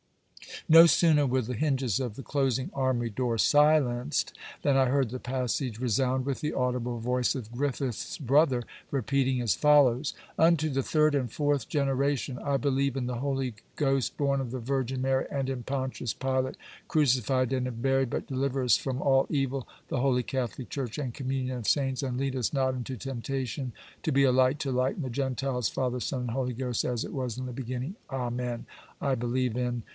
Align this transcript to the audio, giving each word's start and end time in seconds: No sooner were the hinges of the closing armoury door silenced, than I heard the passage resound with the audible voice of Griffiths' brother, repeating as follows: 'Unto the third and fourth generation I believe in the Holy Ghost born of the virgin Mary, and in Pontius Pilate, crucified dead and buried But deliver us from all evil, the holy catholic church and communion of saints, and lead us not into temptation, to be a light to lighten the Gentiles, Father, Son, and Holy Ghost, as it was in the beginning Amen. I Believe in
No 0.67 0.85
sooner 0.85 1.25
were 1.27 1.41
the 1.43 1.53
hinges 1.53 1.99
of 1.99 2.15
the 2.15 2.23
closing 2.23 2.71
armoury 2.73 3.09
door 3.09 3.37
silenced, 3.37 4.33
than 4.63 4.77
I 4.77 4.85
heard 4.87 5.09
the 5.11 5.19
passage 5.19 5.79
resound 5.79 6.25
with 6.25 6.41
the 6.41 6.53
audible 6.53 6.99
voice 6.99 7.35
of 7.35 7.51
Griffiths' 7.51 8.17
brother, 8.17 8.63
repeating 8.89 9.41
as 9.41 9.53
follows: 9.53 10.13
'Unto 10.39 10.69
the 10.69 10.83
third 10.83 11.13
and 11.13 11.31
fourth 11.31 11.67
generation 11.69 12.39
I 12.39 12.57
believe 12.57 12.95
in 12.95 13.05
the 13.05 13.15
Holy 13.19 13.53
Ghost 13.75 14.17
born 14.17 14.41
of 14.41 14.49
the 14.51 14.59
virgin 14.59 15.01
Mary, 15.01 15.25
and 15.31 15.49
in 15.49 15.61
Pontius 15.63 16.13
Pilate, 16.13 16.57
crucified 16.87 17.49
dead 17.49 17.67
and 17.67 17.81
buried 17.81 18.09
But 18.09 18.27
deliver 18.27 18.63
us 18.63 18.77
from 18.77 19.01
all 19.01 19.27
evil, 19.29 19.67
the 19.89 19.99
holy 19.99 20.23
catholic 20.23 20.69
church 20.69 20.97
and 20.97 21.13
communion 21.13 21.57
of 21.57 21.67
saints, 21.67 22.01
and 22.01 22.17
lead 22.17 22.35
us 22.35 22.53
not 22.53 22.73
into 22.73 22.97
temptation, 22.97 23.71
to 24.03 24.11
be 24.11 24.23
a 24.23 24.31
light 24.31 24.57
to 24.59 24.71
lighten 24.71 25.03
the 25.03 25.09
Gentiles, 25.09 25.69
Father, 25.69 25.99
Son, 25.99 26.21
and 26.21 26.31
Holy 26.31 26.53
Ghost, 26.53 26.85
as 26.85 27.03
it 27.03 27.13
was 27.13 27.37
in 27.37 27.45
the 27.45 27.51
beginning 27.53 27.95
Amen. 28.09 28.65
I 28.99 29.15
Believe 29.15 29.57
in 29.57 29.83